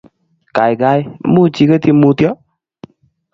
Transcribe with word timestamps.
Gaigai, 0.57 1.01
much 1.33 1.59
igetyi 1.63 1.91
Mutyo? 1.99 2.29